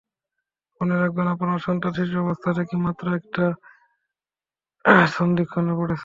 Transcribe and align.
মনে 0.81 0.95
রাখবেন, 0.95 1.27
আপনার 1.27 1.59
সন্তান 1.59 1.91
শিশু 1.93 2.15
অবস্থা 2.25 2.49
থেকে 2.57 2.73
মাত্র 2.85 3.05
একটা 3.19 3.45
সন্ধিক্ষণে 5.15 5.73
পড়েছে। 5.79 5.99